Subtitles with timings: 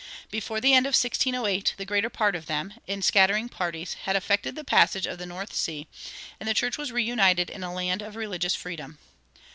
[0.31, 4.55] Before the end of 1608 the greater part of them, in scattering parties, had effected
[4.55, 5.85] the passage of the North Sea,
[6.39, 8.97] and the church was reunited in a land of religious freedom.